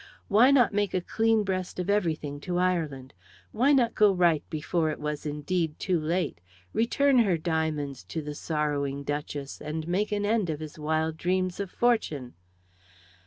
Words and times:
Why 0.29 0.49
not 0.49 0.73
make 0.73 0.95
a 0.95 0.99
clean 1.01 1.43
breast 1.43 1.77
of 1.77 1.87
everything 1.87 2.39
to 2.49 2.57
Ireland? 2.57 3.13
Why 3.51 3.71
not 3.71 3.93
go 3.93 4.11
right 4.11 4.41
before 4.49 4.89
it 4.89 4.99
was, 4.99 5.27
indeed, 5.27 5.77
too 5.77 5.99
late 5.99 6.41
return 6.73 7.19
her 7.19 7.37
diamonds 7.37 8.03
to 8.05 8.23
the 8.23 8.33
sorrowing 8.33 9.03
Duchess, 9.03 9.61
and 9.61 9.87
make 9.87 10.11
an 10.11 10.25
end 10.25 10.49
of 10.49 10.59
his 10.59 10.79
wild 10.79 11.17
dreams 11.17 11.59
of 11.59 11.69
fortune? 11.69 12.33